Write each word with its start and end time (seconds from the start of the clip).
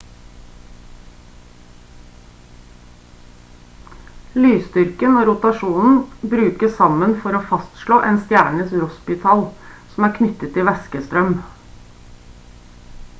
lysstyrken 4.45 5.19
og 5.21 5.29
rotasjonen 5.31 6.01
brukes 6.33 6.73
sammen 6.79 7.13
for 7.25 7.39
å 7.41 7.45
fastslå 7.53 8.01
en 8.09 8.19
stjernes 8.25 8.75
rossbytall 8.85 9.47
som 9.95 10.09
er 10.11 10.17
knyttet 10.19 10.57
til 10.59 10.69
væskestrøm 10.73 11.39